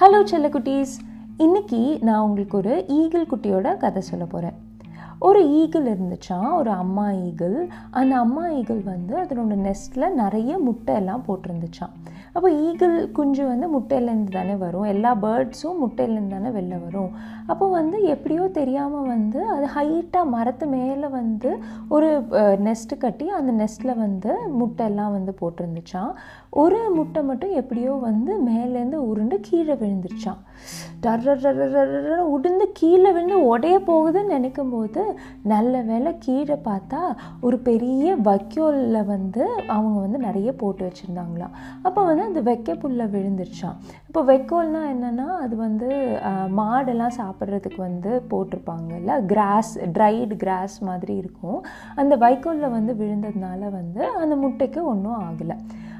[0.00, 0.94] Hello செல்லக்குட்டீஸ்.
[1.36, 4.56] இன்னைக்கு நான் உங்களுக்கு ஒரு ஈகிள் குட்டியோட கதை சொல்ல போகிறேன்
[5.18, 6.56] ஒரு ஈகிள் இருந்துச்சா?
[6.56, 11.94] ஒரு அம்மா ஈகிள் அந்த அம்மா ஈகிள் வந்து அதனோட நெஸ்ட்டில் நிறைய முட்டை எல்லாம் போட்டிருந்துச்சான்
[12.36, 14.86] அப்போ ஈகிள் குஞ்சு வந்து முட்டையிலேருந்து தானே வரும்.
[14.94, 17.12] எல்லா பேர்ட்ஸும் முட்டையிலேருந்து தானே வெளில வரும்.
[17.52, 21.50] அப்போ வந்து எப்படியோ தெரியாமல் வந்து அது ஹைட்டாக மரத்து மேலே வந்து
[21.96, 22.08] ஒரு
[22.66, 26.12] நெஸ்ட்டு கட்டி அந்த நெஸ்ட்டில் வந்து முட்டையெல்லாம் வந்து போட்டிருந்துச்சான்
[26.62, 30.42] ஒரு முட்டை மட்டும் எப்படியோ வந்து மேலேருந்து உருண்டு கீழே விழுந்துருச்சான்
[31.04, 31.32] டர்ற
[32.34, 35.02] உடுந்து கீழே விழுந்து உடைய போகுதுன்னு நினைக்கும் போது
[35.52, 37.00] நல்ல வேலை கீழே பார்த்தா
[37.46, 39.42] ஒரு பெரிய வைக்கோலில் வந்து
[39.74, 43.76] அவங்க வந்து நிறைய போட்டு வச்சுருந்தாங்களாம் அப்போ வந்து அந்த வெக்கை புல்ல விழுந்துருச்சான்
[44.08, 45.88] இப்போ வைக்கோல்னா என்னென்னா அது வந்து
[46.58, 51.58] மாடெல்லாம் சாப்பிட்றதுக்கு வந்து போட்டிருப்பாங்கல்ல கிராஸ் ட்ரைடு கிராஸ் மாதிரி இருக்கும்.
[52.02, 55.56] அந்த வைக்கோலில் வந்து விழுந்ததுனால வந்து அந்த முட்டைக்கு ஒன்றும் ஆகலை.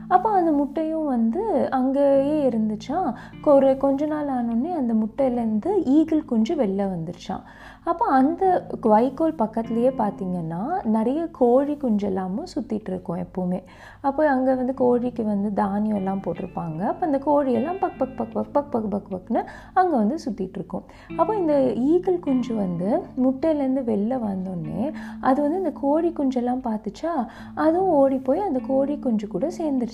[0.09, 3.08] அப்போ அந்த முட்டையும் வந்து அங்கேயே இருந்துச்சான்
[3.44, 7.44] ஒரு கொஞ்ச நாள் ஆனோடனே அந்த முட்டையிலேருந்து ஈகிள் குஞ்சு வெளில வந்துருச்சான்
[7.84, 8.45] அப்போ அந்த
[8.80, 13.61] வைக்கோல் பக்கத்துலேயே பார்த்திங்கன்னா நிறைய கோழி குஞ்சு எல்லாமும் சுற்றிட்டு இருக்கும் எப்போவுமே.
[14.00, 16.80] அப்போ அங்கே வந்து கோழிக்கு வந்து தானியம் எல்லாம் போட்டிருப்பாங்க.
[16.83, 19.41] அப்போ அந்த கோழியெல்லாம் பக் பக் பக் பக் பக் பக் பக் பக்னு
[19.75, 20.84] அங்கே வந்து சுற்றிட்டு இருக்கும்.
[21.17, 21.55] அப்போ இந்த
[21.92, 22.89] ஈகிள் குஞ்சு வந்து
[23.25, 24.83] முட்டையிலேருந்து வெளில வந்தோடனே
[25.20, 27.14] அது வந்து இந்த கோழி குஞ்செல்லாம் பார்த்துச்சா
[27.55, 29.47] அதுவும் ஓடி போய் அந்த கோழி குஞ்சு கூட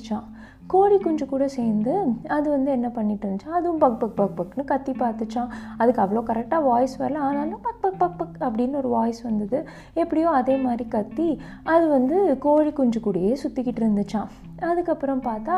[0.02, 0.32] 上。
[0.74, 1.94] கோழி குஞ்சு கூட சேர்ந்து
[2.36, 3.50] அது வந்து என்ன பண்ணிட்டு இருந்துச்சா?
[3.58, 7.22] அதுவும் பக் பக் பக் பக்னு கத்தி பார்த்துச்சான் அதுக்கு அவ்வளோ கரெக்டாக வாய்ஸ் வரல.
[7.28, 9.58] ஆனாலும் பக் பக் பக் பக் அப்படின்னு ஒரு வாய்ஸ் வந்தது.
[10.02, 11.28] எப்படியோ அதே மாதிரி கத்தி
[11.74, 14.30] அது வந்து கோழி குஞ்சு கூடயே சுற்றிக்கிட்டு இருந்துச்சான்
[14.70, 15.54] அதுக்கப்புறம் பார்த்தா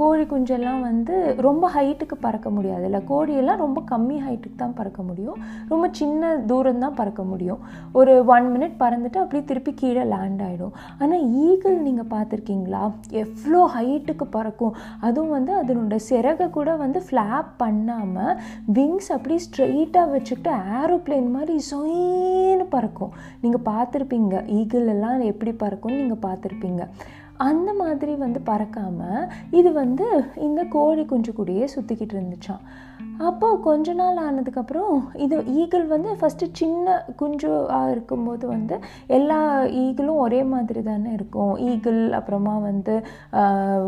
[0.00, 1.14] கோழி குஞ்செல்லாம் வந்து
[1.46, 5.38] ரொம்ப ஹைட்டுக்கு பறக்க முடியாது இல்லை கோழியெல்லாம் ரொம்ப கம்மி ஹைட்டுக்கு தான் பறக்க முடியும்.
[5.70, 7.60] ரொம்ப சின்ன தூரம் தான் பறக்க முடியும்.
[7.98, 12.82] ஒரு ஒன் மினிட் பறந்துட்டு அப்படியே திருப்பி கீழே லேண்ட் ஆகிடும் ஆனால் ஈகிள் நீங்கள் பார்த்துருக்கீங்களா?
[13.22, 18.38] எவ்வளோ ஹைட்டுக்கு பற பறக்கும் அதுவும் வந்து அதனோட சிறகை கூட வந்து ஃப்ளாப் பண்ணாமல்
[18.78, 23.14] விங்ஸ் அப்படியே ஸ்ட்ரெயிட்டாக வச்சுக்கிட்டு ஏரோப்ளேன் மாதிரி சொயின்னு பறக்கும்.
[23.42, 24.36] நீங்கள் பார்த்துருப்பீங்க.
[24.60, 26.82] ஈகிள் எல்லாம் எப்படி பறக்கும்னு நீங்கள் பார்த்துருப்பீங்க.
[27.38, 32.64] அந்த மாதிரி வந்து பறக்காமல் இது வந்து இந்த கோழி குஞ்சு கூடயே சுற்றிக்கிட்டு இருந்துச்சான்
[33.18, 39.38] அப்போது கொஞ்ச நாள் ஆனதுக்கப்புறம் இது ஈகிள் வந்து ஃபஸ்ட்டு சின்ன குஞ்சுவாக இருக்கும்போது வந்து எல்லா
[39.82, 41.54] ஈகிளும் ஒரே மாதிரி தானே இருக்கும்.
[41.58, 42.94] ஈகிள் அப்புறமா வந்து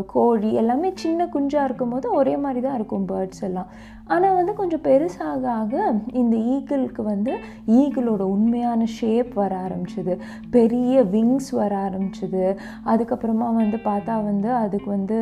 [0.07, 3.69] கோழி எல்லாமே சின்ன குஞ்சாக இருக்கும்போது ஒரே மாதிரி தான் இருக்கும் பேர்ட்ஸ் எல்லாம்.
[4.07, 7.33] ஆனால் வந்து கொஞ்சம் பெருசாக ஆக இந்த ஈகிளுக்கு வந்து
[7.79, 10.13] ஈகிளோட உண்மையான ஷேப் வர ஆரம்பிச்சிது.
[10.51, 12.43] பெரிய விங்ஸ் வர ஆரம்பிச்சிது.
[12.91, 15.17] அதுக்கப்புறமா வந்து பார்த்தா வந்து அதுக்கு வந்து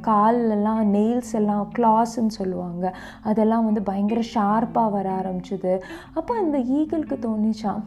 [0.00, 2.84] காலெல்லாம் நெயில்ஸ் எல்லாம் கிளாஸ்ன்னு சொல்லுவாங்க.
[3.22, 5.74] அதெல்லாம் வந்து பயங்கர ஷார்ப்பாக வர ஆரம்பிச்சிது.
[6.14, 7.82] அப்போ அந்த ஈகிளுக்கு தோணிச்சான்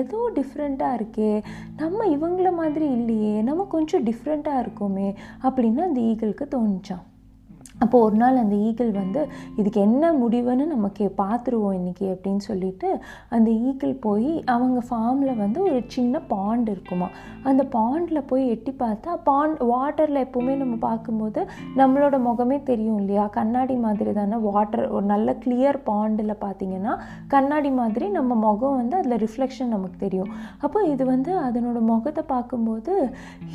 [0.00, 1.32] ஏதோ டிஃப்ரெண்ட்டாக இருக்கே.
[1.82, 3.36] நம்ம இவங்கள மாதிரி இல்லையே.
[3.42, 5.08] நம்ம கொஞ்சம் டிஃப்ரெண்ட்டாக இருக்கோமே
[5.42, 7.04] அப்படின்னு அந்த ஈகிளுக்கு தோணிச்சான்
[7.82, 9.20] அப்போது ஒரு நாள் அந்த ஈகிள் வந்து
[9.56, 12.88] இதுக்கு என்ன முடிவுன்னு நமக்கு பார்த்துருவோம் இன்றைக்கி அப்படின்னு சொல்லிட்டு
[13.36, 17.08] அந்த ஈகிள் போய் அவங்க ஃபார்மில் வந்து ஒரு சின்ன பாண்ட் இருக்குமா.
[17.42, 21.40] அந்த பாண்டில் போய் எட்டி பார்த்தா பாண்ட் வாட்டரில் எப்போவுமே நம்ம பார்க்கும்போது
[21.80, 23.26] நம்மளோட முகமே தெரியும் இல்லையா?
[23.38, 26.94] கண்ணாடி மாதிரி தானே வாட்டர் ஒரு நல்ல கிளியர் பாண்டில் பார்த்தீங்கன்னா
[27.34, 30.32] கண்ணாடி மாதிரி நம்ம முகம் வந்து அதில் ரிஃப்ளெக்ஷன் நமக்கு தெரியும்.
[30.58, 32.94] அப்போ இது வந்து அதனோட முகத்தை பார்க்கும்போது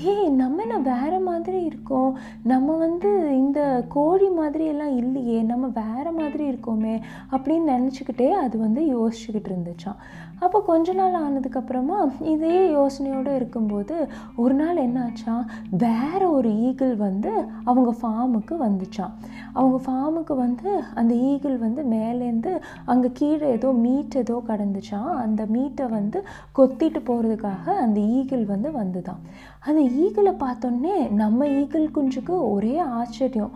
[0.06, 2.12] ஏ நம்ம என்ன வேறு மாதிரி இருக்கோம்?
[2.54, 3.60] நம்ம வந்து இந்த
[3.94, 6.96] கோழி மாதிரி எல்லாம் இல்லையே நம்ம வேறு மாதிரி இருக்கோமே
[7.32, 10.00] அப்படின்னு நினச்சிக்கிட்டே அது வந்து யோசிச்சுக்கிட்டு இருந்துச்சான்
[10.40, 11.98] அப்போ கொஞ்ச நாள் ஆனதுக்கப்புறமா
[12.32, 13.96] இதே யோசனையோடு இருக்கும்போது
[14.36, 15.36] ஒரு நாள் என்னாச்சா
[15.84, 17.32] வேற ஒரு ஈகிள் வந்து
[17.64, 19.14] அவங்க ஃபார்முக்கு வந்துச்சான்
[19.54, 22.54] அவங்க ஃபார்முக்கு வந்து அந்த ஈகிள் வந்து மேலேருந்து
[22.86, 26.20] அங்கே கீழே ஏதோ மீட் ஏதோ கடந்துச்சான் அந்த மீட்டை வந்து
[26.58, 29.22] கொத்திட்டு போகிறதுக்காக அந்த ஈகிள் வந்து வந்துதான்
[29.68, 33.54] அந்த ஈகிளை பார்த்தோன்னே நம்ம ஈகிள் குஞ்சுக்கு ஒரே ஆச்சரியம்.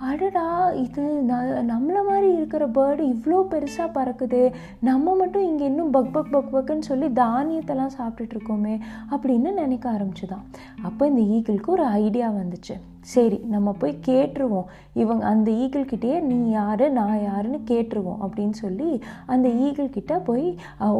[0.00, 1.32] அடடா இது ந
[1.68, 4.52] நம்மளை மாதிரி இருக்கிற பேர்டு இவ்வளோ பெருசாக பறக்குது.
[4.80, 10.44] நம்ம மட்டும் இங்கே இன்னும் பக் பக் பக் பக்குன்னு சொல்லி தானியத்தெல்லாம் சாப்பிட்டுட்டு இருக்கோமே அப்படின்னு நினைக்க ஆரம்பிச்சுதான்.
[10.82, 12.74] அப்போ இந்த ஈகிளுக்கு ஒரு ஐடியா வந்துச்சு.
[13.12, 14.68] சரி நம்ம போய் கேட்டுருவோம்.
[15.02, 16.84] இவங்க அந்த ஈகிள்கிட்டயே நீ யார்?
[16.98, 18.90] நான் யாருன்னு கேட்டுருவோம் அப்படின்னு சொல்லி
[19.32, 20.46] அந்த ஈகிள்கிட்ட போய்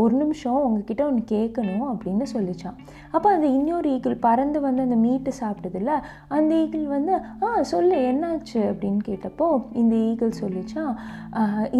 [0.02, 2.76] ஒரு நிமிஷம் உங்ககிட்ட ஒன்று கேட்கணும் அப்படின்னு சொல்லிச்சான்.
[3.16, 5.92] அப்போ அந்த இன்னொரு ஈகிள் பறந்து வந்து அந்த மீட்டு சாப்பிட்டதில்ல
[6.36, 7.14] அந்த ஈகிள் வந்து
[7.44, 8.60] ஆ சொல்லு என்னாச்சு?
[8.70, 9.48] அப்படின்னு கேட்டப்போ
[9.82, 10.92] இந்த ஈகிள் சொல்லிச்சான்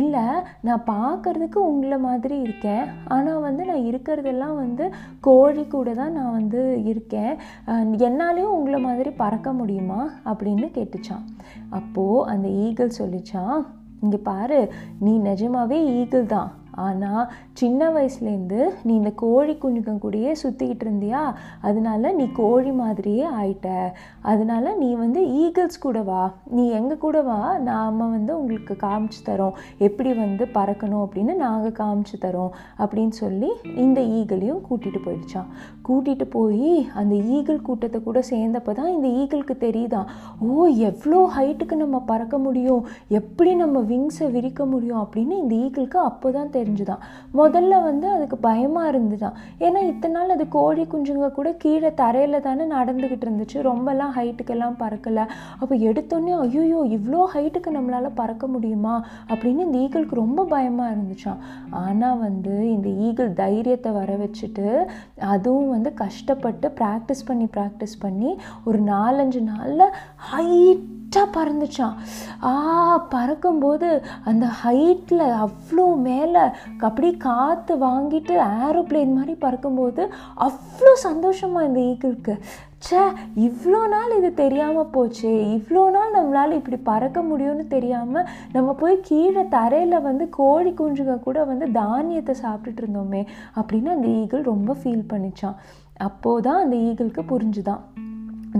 [0.00, 0.24] இல்லை
[0.68, 2.84] நான் பார்க்குறதுக்கு உங்களை மாதிரி இருக்கேன்.
[3.16, 4.86] ஆனால் வந்து நான் இருக்கிறதெல்லாம் வந்து
[5.28, 6.62] கோழி கூட தான் நான் வந்து
[6.92, 7.32] இருக்கேன்.
[8.08, 10.00] என்னாலேயும் உங்களை மாதிரி பறக்க முடியுமா?
[10.24, 11.24] அப்படின்னு கேட்டுச்சான்
[11.70, 13.66] அப்போது அந்த ஈகிள் சொல்லிச்சான்
[14.00, 16.50] இங்கே பாரு நீ நிஜமாவே ஈகிள் தான்.
[16.76, 21.34] ஆனால் சின்ன வயசுலேருந்து நீ இந்த கோழி குஞ்சுங்க கூடயே சுற்றிக்கிட்டு இருந்தியா?
[21.60, 23.92] அதனால நீ கோழி மாதிரியே ஆயிட்ட.
[24.22, 26.34] அதனால நீ வந்து ஈகிள்ஸ் கூட வா.
[26.44, 27.58] நீ எங்கள் கூட வா.
[27.58, 29.52] நாம் வந்து உங்களுக்கு காமிச்சு தரோம்.
[29.78, 35.48] எப்படி வந்து பறக்கணும் அப்படின்னு நாங்கள் காமிச்சு தரோம் அப்படின்னு சொல்லி இந்த ஈகிளையும் கூட்டிகிட்டு போயிடுச்சான்
[35.88, 40.06] கூட்டிகிட்டு போய் அந்த ஈகிள் கூட்டத்தை கூட சேர்ந்தப்போ தான் இந்த ஈகிளுக்கு தெரியுதான்
[40.40, 42.86] ஓ எவ்வளோ ஹைட்டுக்கு நம்ம பறக்க முடியும்?
[43.08, 47.02] எப்படி நம்ம விங்ஸை விரிக்க முடியும் அப்படின்னு இந்த ஈகிளுக்கு அப்போ தான் தெரியும் தெரிஞ்சுதான்.
[47.34, 49.34] முதல்ல வந்து அதுக்கு பயமாக இருந்துதான்.
[49.58, 53.54] ஏன்னா இத்தனை நாள் அது கோழி குஞ்சுங்க கூட கீழே தரையில் தானே நடந்துக்கிட்டு இருந்துச்சு.
[53.54, 55.26] ரொம்பலாம் ஹைட்டுக்கெல்லாம் பறக்கலை.
[55.58, 59.04] அப்போ எடுத்தோன்னே ஐயோயோ இவ்வளோ ஹைட்டுக்கு நம்மளால் பறக்க முடியுமா?
[59.28, 61.40] அப்படின்னு இந்த ஈகிளுக்கு ரொம்ப பயமாக இருந்துச்சான்
[61.70, 64.86] ஆனால் வந்து இந்த ஈகிள் தைரியத்தை வர வச்சுட்டு
[65.18, 69.92] அதுவும் வந்து கஷ்டப்பட்டு ப்ராக்டிஸ் பண்ணி ப்ராக்டிஸ் பண்ணி ஒரு நாலஞ்சு நாளில்
[70.32, 71.96] ஹைட் லைட்டாக பறந்துச்சான்
[72.42, 73.88] ஆ பறக்கும்போது
[74.24, 76.40] அந்த ஹைட்டில் அவ்வளோ மேலே
[76.78, 78.34] அப்படியே காற்று வாங்கிட்டு
[78.64, 80.08] ஏரோப்ளேன் மாதிரி பறக்கும்போது
[80.40, 82.40] அவ்வளோ சந்தோஷமாக இந்த ஈக்கிளுக்கு
[82.84, 83.02] ச்சே
[83.36, 85.28] இவ்வளோ நாள் இது தெரியாமல் போச்சு.
[85.28, 91.44] இவ்வளோ நாள் நம்மளால் இப்படி பறக்க முடியும்னு தெரியாமல் நம்ம போய் கீழே தரையில் வந்து கோழி குஞ்சுங்க கூட
[91.44, 95.58] வந்து தானியத்தை சாப்பிட்டுட்டு இருந்தோமே அப்படின்னு அந்த ஈகிள் ரொம்ப ஃபீல் பண்ணிச்சான்
[95.98, 97.93] அப்போது தான் அந்த ஈகிளுக்கு புரிஞ்சுதான்.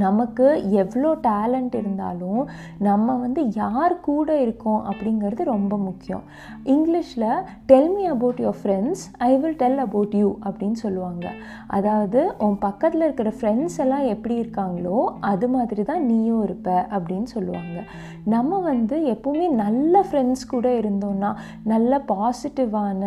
[0.03, 0.47] நமக்கு
[0.83, 2.41] எவ்வளோ டேலண்ட் இருந்தாலும்
[2.87, 6.25] நம்ம வந்து யார் கூட இருக்கோம் அப்படிங்கிறது ரொம்ப முக்கியம்.
[6.75, 7.29] இங்கிலீஷில்
[7.67, 11.27] tell me about your friends I will tell about you அப்படின்னு சொல்லுவாங்க.
[11.67, 14.97] அதாவது உன் பக்கத்தில் இருக்கிற ஃப்ரெண்ட்ஸ் எல்லாம் எப்படி இருக்காங்களோ
[15.33, 17.79] அது மாதிரி தான் நீயும் இருப்ப அப்படின்னு சொல்லுவாங்க.
[18.35, 21.31] நம்ம வந்து எப்போவுமே நல்ல ஃப்ரெண்ட்ஸ் கூட இருந்தோம்னா
[21.73, 23.03] நல்ல பாசிட்டிவான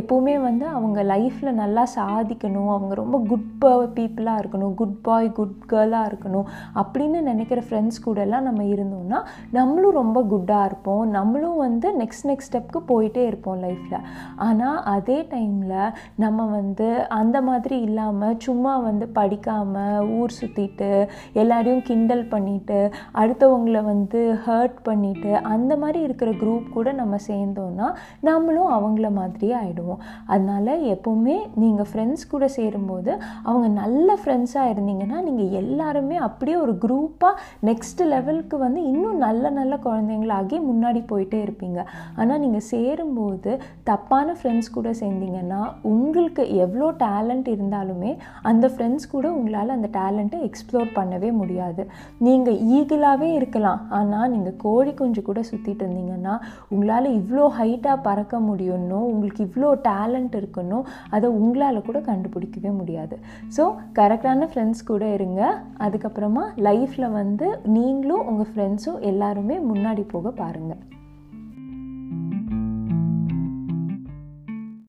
[0.00, 3.50] எப்போவுமே வந்து அவங்க லைஃப்பில் நல்லா சாதிக்கணும் அவங்க ரொம்ப குட்
[3.98, 9.18] பீப்புளாக இருக்கணும் குட் பாய் குட் கேர்ளாக இருக்கணும் இருக்கணும் அப்படின்னு நினைக்கிற ஃப்ரெண்ட்ஸ் கூடலாம் நம்ம இருந்தோம்னா
[9.50, 11.04] நம்மளும் ரொம்ப குட்டாக இருப்போம்.
[11.16, 14.04] நம்மளும் வந்து நெக்ஸ்ட் நெக்ஸ்ட் ஸ்டெப்க்கு போயிட்டே இருப்போம் லைஃப்பில்
[14.46, 20.90] ஆனால் அதே டைமில் நம்ம வந்து அந்த மாதிரி இல்லாமல் சும்மா வந்து படிக்காமல் ஊர் சுற்றிட்டு
[21.34, 22.78] எல்லாரையும் கிண்டல் பண்ணிவிட்டு
[23.20, 27.88] அடுத்தவங்கள வந்து ஹர்ட் பண்ணிவிட்டு அந்த மாதிரி இருக்கிற குரூப் கூட நம்ம சேர்ந்தோன்னா
[28.20, 33.12] நம்மளும் அவங்கள மாதிரியே ஆகிடுவோம் அதனால் எப்போவுமே நீங்கள் ஃப்ரெண்ட்ஸ் கூட சேரும்போது
[33.42, 39.74] அவங்க நல்ல ஃப்ரெண்ட்ஸாக இருந்தீங்கன்னா நீங்கள் எல்லாருமே அப்படியே ஒரு குரூப்பாக நெக்ஸ்ட் லெவலுக்கு வந்து இன்னும் நல்ல நல்ல
[39.86, 41.80] குழந்தைங்களாகி முன்னாடி போயிட்டே இருப்பீங்க.
[42.20, 43.52] ஆனால் நீங்கள் சேரும்போது
[43.90, 45.60] தப்பான ஃப்ரெண்ட்ஸ் கூட சேர்ந்தீங்கன்னா
[45.92, 48.12] உங்களுக்கு எவ்வளோ டேலண்ட் இருந்தாலுமே
[48.50, 51.82] அந்த ஃப்ரெண்ட்ஸ் கூட உங்களால் அந்த டேலண்ட்டை எக்ஸ்ப்ளோர் பண்ணவே முடியாது.
[52.26, 53.80] நீங்கள் ஈகிளாகவே இருக்கலாம்.
[53.98, 56.34] ஆனால் நீங்கள் கோழி குஞ்சு கூட சுற்றிட்டு இருந்தீங்கன்னா
[56.72, 60.84] உங்களால் இவ்வளோ ஹைட்டாக பறக்க முடியும்னோ உங்களுக்கு இவ்வளோ டேலண்ட் இருக்கணும்
[61.16, 63.16] அதை உங்களால் கூட கண்டுபிடிக்கவே முடியாது.
[63.56, 63.64] ஸோ
[63.98, 65.40] கரெக்டான ஃப்ரெண்ட்ஸ் கூட இருங்க.
[65.84, 70.82] அதுக்கு அதுக்கப்புறமா லைஃப்பில் வந்து நீங்களும் உங்கள் ஃப்ரெண்ட்ஸும் எல்லாருமே முன்னாடி போக பாருங்கள்